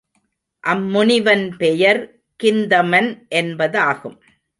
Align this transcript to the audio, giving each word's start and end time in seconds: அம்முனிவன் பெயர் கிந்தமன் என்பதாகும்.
அம்முனிவன் 0.63 1.57
பெயர் 1.57 2.01
கிந்தமன் 2.43 3.09
என்பதாகும். 3.35 4.17